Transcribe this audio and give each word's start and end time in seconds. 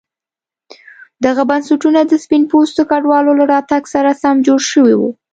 دغه 1.25 1.43
بنسټونه 1.49 1.99
د 2.05 2.13
سپین 2.23 2.43
پوستو 2.51 2.81
کډوالو 2.91 3.31
له 3.39 3.45
راتګ 3.53 3.83
سره 3.93 4.11
سم 4.21 4.35
جوړ 4.47 4.59
شوي 4.71 4.95
وو. 4.97 5.09